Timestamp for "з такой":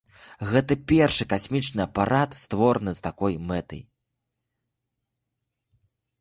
3.01-3.39